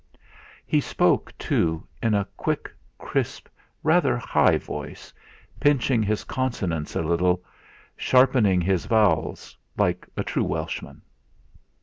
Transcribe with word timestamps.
He 0.65 0.81
spoke, 0.81 1.31
too, 1.37 1.85
in 2.01 2.15
a 2.15 2.25
quick, 2.35 2.71
crisp, 2.97 3.47
rather 3.83 4.17
high 4.17 4.57
voice, 4.57 5.13
pinching 5.59 6.01
his 6.01 6.23
consonants 6.23 6.95
a 6.95 7.03
little, 7.03 7.43
sharpening 7.95 8.61
his 8.61 8.85
vowels, 8.87 9.55
like 9.77 10.07
a 10.17 10.23
true 10.23 10.43
Welshman. 10.43 11.03